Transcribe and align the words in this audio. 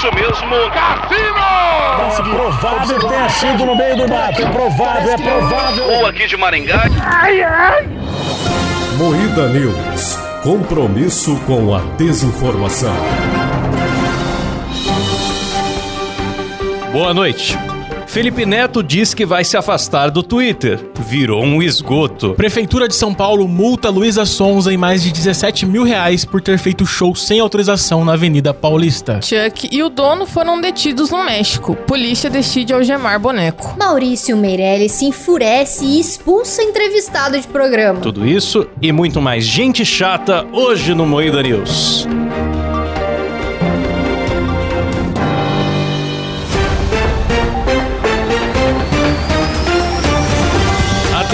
isso 0.00 0.14
mesmo, 0.14 0.70
Cassino! 0.70 1.60
É 2.00 2.34
provável 2.34 2.98
que 2.98 3.06
tenha 3.06 3.28
sido 3.28 3.66
no 3.66 3.76
meio 3.76 3.96
do 3.96 4.08
mato. 4.08 4.40
É 4.40 4.50
provável, 4.50 5.12
é 5.12 5.16
provável. 5.16 5.84
Ou 5.84 6.06
aqui 6.06 6.26
de 6.26 6.36
Maringá. 6.38 6.84
Moída 8.96 9.48
News. 9.48 10.18
Compromisso 10.42 11.36
com 11.46 11.74
a 11.74 11.80
desinformação. 11.98 12.96
Boa 16.92 17.12
noite. 17.12 17.58
Felipe 18.10 18.44
Neto 18.44 18.82
diz 18.82 19.14
que 19.14 19.24
vai 19.24 19.44
se 19.44 19.56
afastar 19.56 20.10
do 20.10 20.20
Twitter. 20.20 20.80
Virou 20.98 21.44
um 21.44 21.62
esgoto. 21.62 22.34
Prefeitura 22.34 22.88
de 22.88 22.96
São 22.96 23.14
Paulo 23.14 23.46
multa 23.46 23.88
Luísa 23.88 24.26
Sonza 24.26 24.72
em 24.72 24.76
mais 24.76 25.00
de 25.00 25.12
17 25.12 25.64
mil 25.64 25.84
reais 25.84 26.24
por 26.24 26.40
ter 26.40 26.58
feito 26.58 26.84
show 26.84 27.14
sem 27.14 27.38
autorização 27.38 28.04
na 28.04 28.14
Avenida 28.14 28.52
Paulista. 28.52 29.20
Chuck 29.22 29.68
e 29.70 29.80
o 29.84 29.88
dono 29.88 30.26
foram 30.26 30.60
detidos 30.60 31.12
no 31.12 31.24
México. 31.24 31.76
Polícia 31.86 32.28
decide 32.28 32.74
algemar 32.74 33.20
boneco. 33.20 33.76
Maurício 33.78 34.36
Meirelles 34.36 34.90
se 34.90 35.04
enfurece 35.04 35.84
e 35.84 36.00
expulsa 36.00 36.64
entrevistado 36.64 37.40
de 37.40 37.46
programa. 37.46 38.00
Tudo 38.00 38.26
isso 38.26 38.66
e 38.82 38.90
muito 38.90 39.22
mais 39.22 39.44
gente 39.44 39.84
chata 39.84 40.44
hoje 40.52 40.96
no 40.96 41.06
Moída 41.06 41.40
News. 41.40 42.08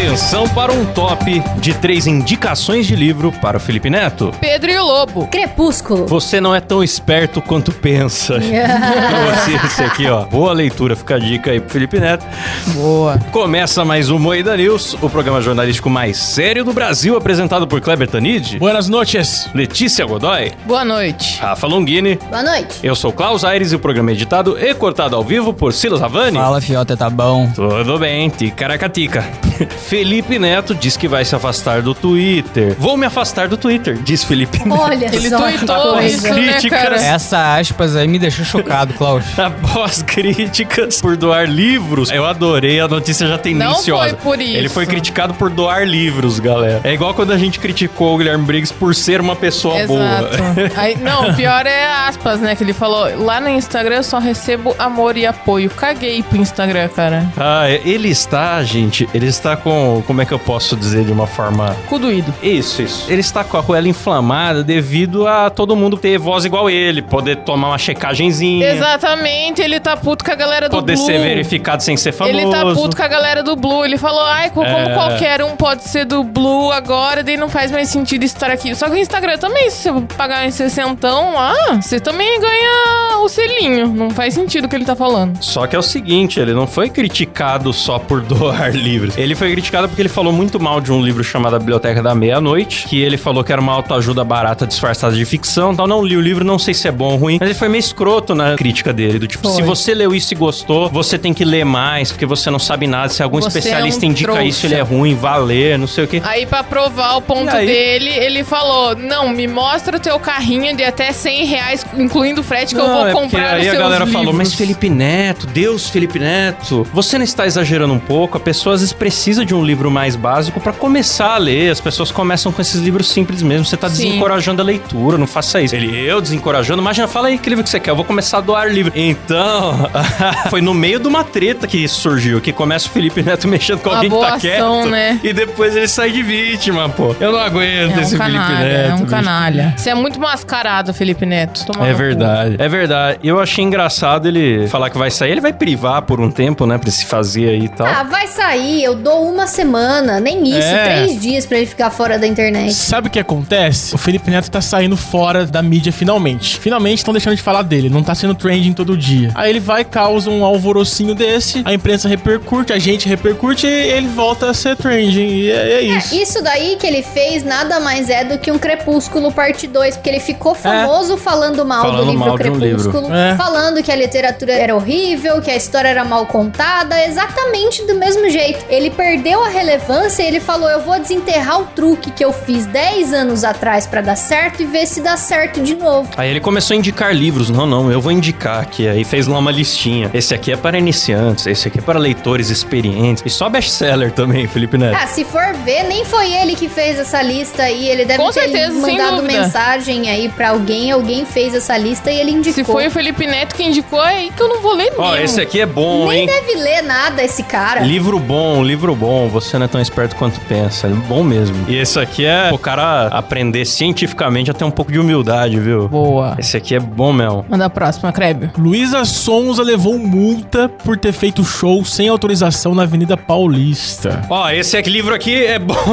Atenção 0.07 0.49
para 0.51 0.73
um 0.73 0.87
top 0.87 1.43
de 1.59 1.75
três 1.75 2.07
indicações 2.07 2.87
de 2.87 2.95
livro 2.95 3.33
para 3.33 3.57
o 3.57 3.61
Felipe 3.61 3.91
Neto. 3.91 4.33
Pedro 4.41 4.71
e 4.71 4.79
o 4.79 4.85
Lobo. 4.85 5.27
Crepúsculo. 5.27 6.07
Você 6.07 6.41
não 6.41 6.55
é 6.55 6.61
tão 6.61 6.81
esperto 6.81 7.43
quanto 7.43 7.73
pensa. 7.73 8.39
Você, 8.39 9.67
esse 9.67 9.83
aqui, 9.83 10.07
ó. 10.09 10.25
Boa 10.25 10.53
leitura, 10.53 10.95
fica 10.95 11.17
a 11.17 11.19
dica 11.19 11.51
aí 11.51 11.59
pro 11.59 11.71
Felipe 11.71 11.99
Neto. 11.99 12.25
Boa. 12.69 13.19
Começa 13.33 13.85
mais 13.85 14.09
um 14.09 14.17
Moída 14.17 14.57
News, 14.57 14.97
o 15.03 15.11
programa 15.11 15.41
jornalístico 15.41 15.91
mais 15.91 16.17
sério 16.19 16.65
do 16.65 16.73
Brasil, 16.73 17.17
apresentado 17.17 17.67
por 17.67 17.81
Kleber 17.81 18.07
Tanid, 18.09 18.61
Buenas 18.61 18.89
noches. 18.89 19.49
Letícia 19.57 20.07
Godoy, 20.07 20.53
Boa 20.67 20.85
noite. 20.85 21.41
Rafa 21.41 21.67
Longini. 21.67 22.15
Boa 22.31 22.45
noite. 22.45 22.79
Eu 22.81 22.95
sou 22.95 23.11
Klaus 23.13 23.45
Aires 23.45 23.73
e 23.73 23.75
o 23.75 23.81
programa 23.81 24.11
é 24.11 24.15
editado 24.15 24.57
e 24.57 24.73
cortado 24.73 25.17
ao 25.17 25.25
vivo 25.25 25.53
por 25.53 25.73
Silas 25.73 26.01
Havani. 26.01 26.39
Fala, 26.39 26.61
fiota, 26.61 26.97
tá 26.97 27.11
bom? 27.11 27.51
Tudo 27.53 27.99
bem, 27.99 28.29
ticaracatica. 28.29 29.25
Felipe 29.97 30.39
Neto 30.39 30.75
diz 30.75 30.95
que 30.95 31.09
vai 31.09 31.25
se 31.25 31.35
afastar 31.35 31.81
do 31.81 31.95
Twitter. 31.95 32.77
Vou 32.79 32.99
me 32.99 33.07
afastar 33.07 33.49
do 33.49 33.57
Twitter, 33.57 33.97
diz 33.97 34.23
Felipe 34.23 34.59
Neto. 34.59 34.79
Olha 34.79 35.07
Ele 35.07 35.31
só 35.31 35.39
coisa. 35.39 36.03
isso, 36.05 36.23
né, 36.23 36.35
Críticas. 36.35 36.83
cara? 36.83 36.97
Essa 36.97 37.59
aspas 37.59 37.97
aí 37.97 38.07
me 38.07 38.19
deixou 38.19 38.45
chocado, 38.45 38.93
Klaus. 38.93 39.25
Após 39.39 40.03
críticas 40.03 41.01
por 41.01 41.17
doar 41.17 41.49
livros, 41.49 42.11
eu 42.11 42.27
adorei 42.27 42.79
a 42.79 42.87
notícia 42.87 43.27
já 43.27 43.39
tendenciosa. 43.39 44.13
Não 44.13 44.19
foi 44.19 44.23
por 44.23 44.39
isso. 44.39 44.57
Ele 44.57 44.69
foi 44.69 44.85
criticado 44.85 45.33
por 45.33 45.49
doar 45.49 45.87
livros, 45.89 46.39
galera. 46.41 46.83
É 46.85 46.93
igual 46.93 47.15
quando 47.15 47.33
a 47.33 47.39
gente 47.39 47.59
criticou 47.59 48.15
o 48.15 48.19
Guilherme 48.19 48.45
Briggs 48.45 48.75
por 48.75 48.95
ser 48.95 49.19
uma 49.19 49.35
pessoa 49.35 49.79
Exato. 49.79 49.89
boa. 49.89 50.71
Aí, 50.77 50.97
não, 50.97 51.31
o 51.31 51.35
pior 51.35 51.65
é 51.67 51.87
aspas, 52.07 52.39
né? 52.41 52.55
Que 52.55 52.63
ele 52.63 52.75
falou: 52.75 53.09
lá 53.25 53.41
no 53.41 53.49
Instagram 53.49 53.97
eu 53.97 54.03
só 54.03 54.19
recebo 54.19 54.77
amor 54.79 55.17
e 55.17 55.25
apoio. 55.25 55.71
Caguei 55.71 56.23
pro 56.23 56.37
Instagram, 56.37 56.89
cara. 56.89 57.27
Ah, 57.39 57.71
ele 57.71 58.11
está, 58.11 58.63
gente, 58.63 59.09
ele 59.15 59.27
está 59.27 59.57
com, 59.57 59.86
como 60.07 60.23
é 60.23 60.27
que 60.27 60.33
eu 60.33 60.39
posso 60.39 60.77
dizer 60.77 61.05
de 61.05 61.13
uma 61.13 61.27
forma... 61.27 61.77
Cu 61.89 61.99
doído. 61.99 62.33
Isso, 62.43 62.83
isso. 62.83 63.05
Ele 63.11 63.21
está 63.21 63.43
com 63.45 63.57
a 63.57 63.61
ruela 63.61 63.89
inflamada 63.89 64.63
devido 64.65 65.27
a 65.27 65.51
todo 65.51 65.75
mundo 65.77 65.97
ter 65.97 66.19
voz 66.19 66.45
igual 66.45 66.69
ele, 66.71 67.03
poder 67.03 67.37
tomar 67.39 67.69
uma 67.69 67.79
checagenzinha, 67.79 68.69
Exatamente, 68.71 69.61
ele 69.63 69.79
tá 69.81 69.97
puto 69.97 70.25
com 70.25 70.31
a 70.31 70.35
galera 70.35 70.69
do 70.69 70.77
poder 70.77 70.95
Blue. 70.95 71.07
ser 71.07 71.19
verificado 71.19 71.83
sem 71.83 71.97
ser 71.97 72.13
famoso. 72.13 72.37
Ele 72.39 72.51
tá 72.51 72.65
puto 72.75 72.97
com 72.97 73.03
a 73.03 73.09
galera 73.09 73.43
do 73.43 73.55
Blue. 73.57 73.85
Ele 73.85 73.99
falou, 73.99 74.23
ai, 74.25 74.51
co- 74.51 74.65
como 74.65 74.67
É. 74.77 74.95
qualquer 74.95 75.43
um 75.43 75.57
pode 75.57 75.85
ser 75.85 76.05
do 76.05 76.23
Blue 76.25 76.71
agora, 76.73 77.23
daí 77.23 77.37
não 77.37 77.49
faz 77.49 77.71
mais 77.71 77.89
sentido 77.89 78.23
estar 78.25 78.51
aqui. 78.51 78.75
Só 78.75 78.87
que 78.87 78.93
o 78.93 78.97
Instagram 78.99 79.39
também, 79.39 79.71
se 79.71 79.91
você 79.91 80.01
pagar 80.17 80.47
em 80.47 80.51
60, 80.51 81.09
ah, 81.09 81.79
você 81.81 82.01
também 82.01 82.41
ganha 82.41 83.19
o 83.23 83.29
selinho. 83.29 83.87
Não 83.89 84.11
faz 84.11 84.35
sentido 84.35 84.65
o 84.65 84.69
que 84.69 84.77
ele 84.77 84.85
tá 84.85 84.97
falando. 84.97 85.39
Só 85.43 85.67
que 85.67 85.75
é 85.77 85.79
o 85.79 85.83
seguinte, 85.83 86.41
ele 86.41 86.55
não 86.55 86.67
foi 86.67 86.89
criticado 86.89 87.73
só 87.73 87.99
por 87.99 88.21
doar 88.27 88.71
livros. 88.75 89.17
Ele 89.19 89.35
foi 89.35 89.51
criticado 89.53 89.76
porque 89.87 90.01
ele 90.03 90.09
falou 90.09 90.33
muito 90.33 90.59
mal 90.59 90.81
de 90.81 90.91
um 90.93 91.01
livro 91.03 91.23
chamado 91.23 91.57
A 91.57 91.59
Biblioteca 91.59 92.03
da 92.03 92.15
Meia-Noite, 92.15 92.87
que 92.89 93.01
ele 93.01 93.17
falou 93.17 93.45
que 93.45 93.53
era 93.53 93.61
uma 93.61 93.73
autoajuda 93.73 94.25
barata 94.25 94.67
disfarçada 94.67 95.15
de 95.15 95.25
ficção, 95.25 95.75
tal. 95.75 95.87
Não 95.87 96.03
li 96.05 96.17
o 96.17 96.21
livro, 96.21 96.45
não 96.45 96.59
sei 96.59 96.75
se 96.75 96.89
é 96.89 96.93
bom 96.93 97.13
ou 97.13 97.17
ruim, 97.17 97.37
mas 97.41 97.49
ele 97.51 97.59
foi 97.59 97.69
meio 97.69 97.81
escroto 97.81 98.35
na 98.35 98.57
crítica 98.57 98.93
dele, 98.93 99.19
do 99.19 99.27
tipo, 99.27 99.47
Foi. 99.47 99.57
se 99.57 99.63
você 99.63 99.95
leu 99.95 100.15
isso 100.15 100.33
e 100.33 100.37
gostou, 100.37 100.89
você 100.89 101.19
tem 101.19 101.33
que 101.35 101.45
ler 101.45 101.65
mais, 101.65 102.11
porque 102.11 102.27
você 102.27 102.51
não 102.51 102.59
sabe 102.59 102.87
nada, 102.87 103.09
se 103.09 103.23
algum 103.23 103.41
Você 103.41 103.49
especialista 103.59 104.05
é 104.05 104.09
um 104.09 104.11
indica 104.11 104.33
trouxa. 104.33 104.49
isso, 104.49 104.67
ele 104.67 104.75
é 104.75 104.81
ruim, 104.81 105.15
valer, 105.15 105.79
não 105.79 105.87
sei 105.87 106.05
o 106.05 106.09
quê. 106.09 106.23
Aí, 106.25 106.47
pra 106.47 106.65
provar 106.65 107.17
o 107.17 107.23
ponto 107.23 107.51
aí? 107.51 107.67
dele, 107.67 108.11
ele 108.11 108.43
falou: 108.45 108.97
Não, 108.97 109.29
me 109.29 109.47
mostra 109.47 109.97
o 109.97 110.01
teu 110.01 110.19
carrinho 110.19 110.75
de 110.77 110.83
até 110.85 111.13
100 111.13 111.45
reais, 111.45 111.87
incluindo 111.97 112.41
o 112.41 112.45
frete, 112.45 112.75
que 112.75 112.81
eu 112.81 112.87
vou 112.87 113.07
é 113.09 113.13
comprar 113.13 113.55
aí 113.55 113.63
os 113.63 113.67
a 113.69 113.71
seus 113.71 113.83
galera 113.83 114.05
livros. 114.05 114.13
falou, 114.13 114.33
mas 114.35 114.55
Felipe 114.55 114.89
Neto, 114.89 115.47
Deus 115.47 115.89
Felipe 115.89 116.19
Neto, 116.19 116.87
você 116.93 117.19
não 117.19 117.25
está 117.25 117.47
exagerando 117.47 117.93
um 117.93 117.99
pouco? 117.99 118.37
A 118.37 118.41
pessoa 118.41 118.75
às 118.75 118.81
vezes 118.81 118.93
precisa 118.93 119.45
de 119.45 119.55
um 119.55 119.63
livro 119.67 119.91
mais 119.91 120.17
básico 120.17 120.61
pra 120.61 120.73
começar 120.73 121.35
a 121.35 121.39
ler. 121.39 121.71
As 121.71 121.81
pessoas 121.81 122.11
começam 122.11 122.53
com 122.53 122.63
esses 122.63 122.81
livros 122.81 123.09
simples 123.11 123.43
mesmo. 123.43 123.65
Você 123.65 123.77
tá 123.77 123.89
Sim. 123.89 124.05
desencorajando 124.09 124.63
a 124.63 124.65
leitura, 124.65 125.19
não 125.19 125.27
faça 125.27 125.61
isso. 125.61 125.75
Ele, 125.75 125.95
eu 126.07 126.21
desencorajando, 126.21 126.81
imagina, 126.81 127.09
fala 127.09 127.29
aí 127.29 127.39
que 127.39 127.49
livro 127.49 127.65
que 127.65 127.71
você 127.71 127.81
quer, 127.81 127.91
eu 127.91 127.97
vou 127.97 128.05
começar 128.05 128.39
a 128.39 128.41
doar 128.41 128.69
livro. 128.73 128.93
Então, 128.95 129.91
foi 130.51 130.61
no 130.61 130.73
meio 130.75 130.99
de 131.01 131.09
uma 131.09 131.25
treta 131.25 131.67
que 131.67 131.77
isso 131.79 132.01
surgiu, 132.01 132.41
que 132.41 132.53
começa 132.53 132.87
o 132.89 132.91
Felipe 132.91 133.23
Neto 133.23 133.49
mexendo 133.49 133.81
com 133.81 133.89
Uma 133.91 133.97
alguém 133.99 134.11
que 134.11 134.19
tá 134.21 134.35
ação, 134.35 134.41
quieto. 134.83 134.91
né? 134.91 135.21
E 135.23 135.33
depois 135.33 135.75
ele 135.77 135.89
sai 135.89 136.11
de 136.13 136.23
vítima, 136.23 136.89
pô. 136.89 137.15
Eu 137.21 137.33
não 137.33 137.39
aguento 137.41 137.93
É 137.93 137.97
um 137.97 138.01
esse 138.01 138.17
Felipe 138.17 138.39
canalha, 138.39 138.65
Neto. 138.65 138.91
é 138.91 138.95
um 138.95 138.99
bicho. 138.99 139.11
canalha. 139.11 139.75
Você 139.77 139.91
é 139.91 139.95
muito 139.95 140.21
mascarado, 140.21 140.95
Felipe 140.95 141.27
Neto. 141.27 141.65
Toma 141.67 141.87
É 141.87 141.91
no 141.91 141.95
cu. 141.95 141.99
verdade, 142.03 142.57
é 142.59 142.69
verdade. 142.69 143.19
Eu 143.23 143.41
achei 143.41 143.65
engraçado 143.65 144.27
ele 144.29 144.69
falar 144.69 144.91
que 144.91 144.99
vai 144.99 145.11
sair. 145.11 145.33
Ele 145.33 145.41
vai 145.41 145.53
privar 145.53 146.03
por 146.03 146.21
um 146.21 146.31
tempo, 146.31 146.67
né? 146.67 146.79
Pra 146.79 146.91
se 146.91 147.05
fazer 147.07 147.49
aí 147.49 147.65
e 147.65 147.69
tal. 147.69 147.87
Ah, 147.87 148.03
vai 148.05 148.27
sair, 148.27 148.83
eu 148.85 148.95
dou 148.95 149.29
uma 149.31 149.47
semana, 149.57 150.21
nem 150.21 150.47
isso, 150.47 150.59
É. 150.69 150.85
três 151.05 151.21
dias 151.21 151.47
pra 151.47 151.57
ele 151.59 151.67
ficar 151.67 151.91
fora 151.91 152.19
da 152.19 152.27
internet. 152.27 152.73
Sabe 152.75 153.09
o 153.09 153.11
que 153.11 153.19
acontece? 153.19 153.95
O 153.95 153.99
Felipe 153.99 154.31
Neto 154.31 154.51
tá 154.51 154.61
saindo 154.61 154.97
fora 154.97 155.47
da 155.47 155.63
mídia 155.63 155.93
finalmente. 155.93 156.59
Finalmente 156.61 156.99
estão 156.99 157.13
deixando 157.15 157.35
de 157.37 157.43
falar 157.43 157.63
dele, 157.63 157.89
não 157.89 158.03
tá 158.03 158.15
sendo 158.15 158.35
trending 158.35 158.73
todo 158.75 158.97
dia. 158.97 159.31
Aí 159.35 159.51
ele 159.51 159.61
vai, 159.61 159.85
causa 159.85 160.31
um 160.31 160.45
alvorocinho 160.45 161.15
desse, 161.15 161.63
a 161.65 161.73
imprensa 161.73 162.09
repercute, 162.09 162.73
a 162.73 162.79
gente 162.79 163.09
repercute 163.09 163.67
e 163.67 163.71
ele 163.71 164.09
volta 164.09 164.51
a 164.51 164.55
ser 164.55 164.77
trending. 164.77 165.27
E 165.29 165.51
é, 165.51 165.73
é 165.73 165.81
isso. 165.83 166.15
Isso 166.15 166.43
daí 166.43 166.77
que 166.77 166.87
ele 166.87 167.03
fez 167.03 167.43
nada 167.43 167.81
mais 167.81 168.11
é 168.11 168.25
do 168.25 168.39
que 168.39 168.51
um 168.51 168.59
Crepúsculo 168.59 169.33
parte 169.33 169.67
2, 169.67 169.97
porque 169.97 170.11
ele 170.11 170.21
ficou 170.21 170.55
famoso 170.55 171.17
falando 171.17 171.65
mal 171.65 171.83
Falando 171.83 172.05
do 172.05 172.11
livro 172.11 172.27
mal 172.27 172.39
de 172.39 172.51
um 172.51 172.59
Crepúsculo, 172.59 173.03
livro. 173.03 173.15
É. 173.15 173.35
falando 173.37 173.83
que 173.83 173.91
a 173.91 173.97
literatura 173.97 174.53
era 174.53 174.75
horrível, 174.77 175.41
que 175.41 175.51
a 175.51 175.57
história 175.57 175.89
era 175.89 176.05
mal 176.05 176.27
contada, 176.27 177.03
exatamente 177.07 177.87
do 177.87 177.95
mesmo 177.95 178.29
jeito. 178.29 178.65
Ele 178.69 178.91
perdeu 178.91 179.43
a 179.47 179.51
relevância 179.51 180.23
e 180.23 180.27
ele 180.27 180.41
falou: 180.41 180.69
"Eu 180.69 180.81
vou 180.81 180.99
desenterrar 180.99 181.61
o 181.61 181.65
truque 181.67 182.11
que 182.11 182.25
eu 182.25 182.33
fiz 182.33 182.67
10 182.67 183.13
anos 183.13 183.45
atrás 183.45 183.87
pra 183.87 184.01
dar 184.01 184.17
certo 184.17 184.63
e 184.63 184.67
ver 184.67 184.87
se 184.87 185.01
dá 185.01 185.17
certo 185.17 185.61
de 185.63 185.75
novo". 185.75 186.09
Aí 186.17 186.31
ele 186.31 186.41
começou 186.41 186.75
a 186.75 186.79
indicar 186.79 187.15
livros. 187.15 187.51
Não, 187.51 187.67
não, 187.67 187.91
eu 187.91 188.01
vou 188.01 188.13
indicar 188.13 188.61
aqui. 188.61 188.87
Aí 188.89 189.05
fez 189.05 189.27
lá 189.27 189.39
uma 189.39 189.51
listinha. 189.51 190.11
Esse 190.13 190.35
aqui 190.35 190.53
é 190.53 190.57
para 190.57 190.79
iniciantes, 190.79 191.47
esse 191.47 191.69
aqui 191.69 191.79
é 191.79 191.83
para 191.83 191.99
leitores 191.99 192.51
experientes. 192.51 193.23
E 193.27 193.31
só 193.31 193.49
best-seller 193.49 194.13
também, 194.13 194.47
Felipe 194.47 194.77
Neto. 194.79 194.97
Ah, 195.01 195.07
se 195.07 195.25
for 195.25 195.55
ver, 195.65 195.85
nem 195.85 196.05
foi 196.05 196.33
ele 196.33 196.55
que 196.55 196.69
fez 196.69 196.99
essa 196.99 197.23
lista 197.23 197.63
aí. 197.63 197.89
Ele 197.89 198.05
deve 198.05 198.23
Com 198.23 198.31
ter 198.31 198.41
certeza, 198.41 198.75
mandado 198.81 199.23
mensagem 199.23 200.11
aí 200.11 200.29
pra 200.29 200.51
alguém. 200.51 200.91
Alguém 200.91 201.25
fez 201.25 201.55
essa 201.55 201.77
lista 201.77 202.11
e 202.11 202.19
ele 202.19 202.31
indicou. 202.33 202.65
Se 202.65 202.65
foi 202.65 202.87
o 202.87 202.91
Felipe 202.91 203.27
Neto 203.27 203.55
que 203.55 203.63
indicou, 203.63 204.03
é 204.05 204.17
aí 204.17 204.31
que 204.35 204.43
eu 204.43 204.49
não 204.49 204.61
vou 204.61 204.75
ler 204.75 204.93
Ó, 204.97 205.11
mesmo. 205.13 205.25
esse 205.25 205.41
aqui 205.41 205.61
é 205.61 205.67
bom, 205.67 206.09
Nem 206.09 206.21
hein? 206.21 206.27
deve 206.27 206.55
ler 206.59 206.83
nada 206.83 207.23
esse 207.23 207.43
cara. 207.43 207.81
Livro 207.81 208.19
bom, 208.19 208.63
livro 208.63 208.95
bom. 208.95 209.26
Você 209.29 209.59
não 209.59 209.65
é 209.65 209.69
tão 209.69 209.81
esperto 209.81 210.15
quanto 210.17 210.39
pensa. 210.43 210.87
É 210.87 210.91
bom 210.91 211.23
mesmo. 211.23 211.57
E 211.69 211.77
esse 211.77 211.99
aqui 211.99 212.25
é 212.25 212.51
o 212.53 212.59
cara 212.59 213.07
aprender 213.09 213.65
cientificamente 213.65 214.51
a 214.51 214.55
ter 214.55 214.65
um 214.65 214.71
pouco 214.71 214.93
de 214.93 214.99
humildade, 214.99 215.59
viu? 215.59 215.89
Boa. 215.89 216.37
Esse 216.39 216.57
aqui 216.57 216.75
é 216.75 216.81
bom 216.81 217.13
mesmo. 217.13 217.45
Manda 217.49 217.65
a 217.65 217.71
próxima, 217.71 218.13
Crébio. 218.13 218.51
Luísa 218.59 219.05
Sonza 219.05 219.63
levou 219.63 219.99
multa 219.99 220.69
por 220.69 220.97
ter 220.97 221.13
feito 221.13 221.45
show 221.45 221.85
sem 221.85 222.09
autorização 222.09 222.75
na 222.75 222.83
Avenida 222.83 223.17
Paulista. 223.17 224.23
Ó, 224.29 224.51
esse 224.51 224.77
aqui, 224.77 224.91
livro 224.91 225.15
aqui 225.15 225.45
é 225.45 225.59
bom. 225.59 225.77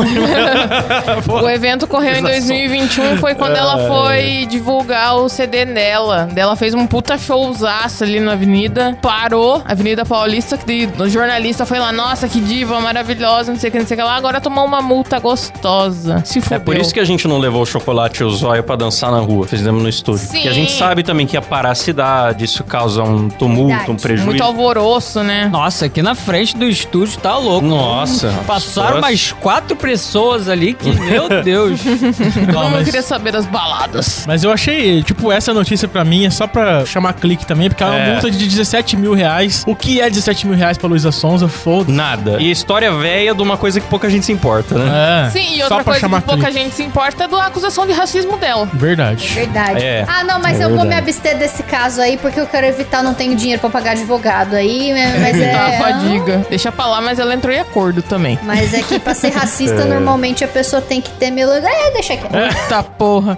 O 1.43 1.49
evento 1.49 1.83
ocorreu 1.83 2.15
em 2.15 2.21
2021 2.21 3.17
foi 3.17 3.35
quando 3.35 3.55
ela 3.55 3.87
foi 3.87 4.45
divulgar 4.45 5.15
o 5.15 5.29
CD 5.29 5.65
dela. 5.65 6.27
Ela 6.35 6.55
fez 6.55 6.73
fez 6.73 6.73
um 6.73 6.87
puta 6.87 7.17
showzaço 7.17 8.03
ali 8.03 8.19
na 8.19 8.33
avenida. 8.33 8.97
Parou, 9.01 9.61
Avenida 9.65 10.03
Paulista, 10.03 10.57
que 10.57 10.89
o 10.97 11.07
jornalista 11.07 11.65
foi 11.65 11.79
lá, 11.79 11.91
nossa, 11.91 12.27
que 12.27 12.39
diva 12.39 12.79
maravilhosa, 12.81 13.22
não 13.23 13.55
sei 13.55 13.69
o 13.69 13.71
que, 13.71 13.79
não 13.79 13.85
sei 13.87 13.95
o 13.95 13.99
que 13.99 14.03
lá. 14.05 14.15
Agora 14.15 14.39
tomou 14.41 14.65
uma 14.65 14.81
multa 14.81 15.19
gostosa. 15.19 16.21
Se 16.25 16.39
É 16.39 16.41
fudeu. 16.41 16.61
por 16.61 16.77
isso 16.77 16.93
que 16.93 16.99
a 16.99 17.05
gente 17.05 17.27
não 17.27 17.37
levou 17.37 17.61
o 17.61 17.65
chocolate 17.65 18.21
e 18.21 18.23
o 18.25 18.29
zóio 18.29 18.63
pra 18.63 18.75
dançar 18.75 19.11
na 19.11 19.19
rua. 19.19 19.47
Fizemos 19.47 19.81
no 19.81 19.89
estúdio. 19.89 20.19
Sim. 20.25 20.33
Porque 20.33 20.47
a 20.49 20.53
gente 20.53 20.71
sabe 20.71 21.03
também 21.03 21.25
que 21.25 21.35
ia 21.35 21.41
parar 21.41 21.71
a 21.71 21.75
cidade, 21.75 22.45
isso 22.45 22.63
causa 22.63 23.03
um 23.03 23.29
tumulto, 23.29 23.69
Verdade. 23.69 23.91
um 23.91 23.95
prejuízo. 23.95 24.25
Muito 24.27 24.43
alvoroço, 24.43 25.21
né? 25.23 25.49
Nossa, 25.51 25.85
aqui 25.85 26.01
na 26.01 26.15
frente 26.15 26.55
do 26.57 26.65
estúdio 26.65 27.17
tá 27.19 27.37
louco. 27.37 27.65
Nossa. 27.65 28.27
Passaram 28.45 28.87
pessoas- 28.87 29.01
mais 29.01 29.31
quatro 29.33 29.75
pessoas 29.75 30.47
ali 30.49 30.73
que, 30.73 30.89
meu 30.91 31.29
Deus. 31.43 31.83
Mundo 31.83 32.69
mas- 32.71 32.85
queria 32.85 33.01
saber 33.01 33.31
das 33.31 33.45
baladas. 33.45 34.25
Mas 34.27 34.43
eu 34.43 34.51
achei, 34.51 35.03
tipo, 35.03 35.31
essa 35.31 35.53
notícia 35.53 35.87
pra 35.87 36.03
mim 36.03 36.25
é 36.25 36.29
só 36.29 36.47
pra 36.47 36.85
chamar 36.85 37.13
clique 37.13 37.45
também, 37.45 37.69
porque 37.69 37.83
é 37.83 37.85
uma 37.87 37.95
É. 37.97 38.11
multa 38.13 38.29
de 38.31 38.47
17 38.47 38.95
mil 38.97 39.13
reais. 39.13 39.63
O 39.67 39.75
que 39.75 40.01
é 40.01 40.09
17 40.09 40.47
mil 40.47 40.55
reais 40.57 40.77
pra 40.77 40.87
Luísa 40.89 41.11
Sonza? 41.11 41.47
Foda. 41.47 41.91
Nada. 41.91 42.37
E 42.41 42.49
história 42.51 42.91
velha 42.91 43.12
de 43.33 43.41
uma 43.41 43.57
coisa 43.57 43.79
que 43.79 43.87
pouca 43.87 44.09
gente 44.09 44.25
se 44.25 44.31
importa, 44.31 44.75
né? 44.75 45.27
É. 45.27 45.29
Sim, 45.29 45.55
e 45.55 45.63
outra 45.63 45.83
coisa 45.83 45.99
chamar 45.99 46.21
que 46.21 46.27
pouca 46.27 46.45
clique. 46.45 46.59
gente 46.59 46.75
se 46.75 46.83
importa 46.83 47.23
é 47.23 47.27
da 47.27 47.45
acusação 47.45 47.85
de 47.85 47.93
racismo 47.93 48.37
dela. 48.37 48.67
Verdade. 48.73 49.27
Verdade. 49.27 49.83
É, 49.83 50.05
ah, 50.07 50.23
não, 50.23 50.39
mas 50.39 50.59
é 50.59 50.63
eu 50.65 50.69
vou 50.69 50.79
me 50.79 50.89
verdade. 50.89 51.09
abster 51.09 51.37
desse 51.37 51.63
caso 51.63 52.01
aí, 52.01 52.17
porque 52.17 52.39
eu 52.39 52.47
quero 52.47 52.65
evitar, 52.65 53.03
não 53.03 53.13
tenho 53.13 53.35
dinheiro 53.35 53.61
pra 53.61 53.69
pagar 53.69 53.91
advogado 53.91 54.55
aí, 54.55 54.91
né, 54.91 55.17
mas 55.19 55.39
é... 55.39 55.51
Tá, 55.51 55.71
fadiga. 55.77 56.45
Deixa 56.49 56.71
pra 56.71 56.87
lá, 56.87 57.01
mas 57.01 57.19
ela 57.19 57.33
entrou 57.33 57.53
em 57.53 57.59
acordo 57.59 58.01
também. 58.01 58.39
Mas 58.43 58.73
é 58.73 58.81
que 58.81 58.97
pra 58.99 59.13
ser 59.13 59.29
racista, 59.29 59.85
normalmente 59.85 60.43
a 60.43 60.47
pessoa 60.47 60.81
tem 60.81 60.99
que 60.99 61.11
ter 61.11 61.29
melodia. 61.29 61.69
É, 61.69 61.91
deixa 61.91 62.13
aqui. 62.13 62.23
Eita 62.25 62.83
porra. 62.83 63.37